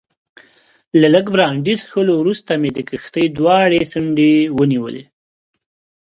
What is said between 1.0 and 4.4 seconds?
لږ برانډي څښلو وروسته مې د کښتۍ دواړې څنډې